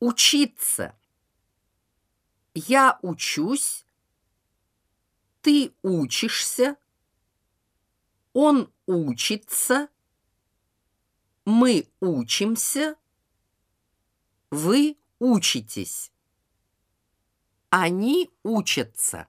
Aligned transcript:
Учиться. 0.00 0.96
Я 2.54 2.98
учусь. 3.02 3.84
Ты 5.42 5.74
учишься. 5.82 6.76
Он 8.32 8.72
учится. 8.86 9.88
Мы 11.44 11.88
учимся. 12.00 12.96
Вы 14.50 14.96
учитесь. 15.18 16.12
Они 17.70 18.30
учатся. 18.42 19.28